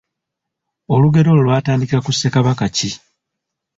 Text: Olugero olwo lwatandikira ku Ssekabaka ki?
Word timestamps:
Olugero 0.93 1.29
olwo 1.31 1.43
lwatandikira 1.45 2.03
ku 2.05 2.11
Ssekabaka 2.13 2.65
ki? 2.75 2.89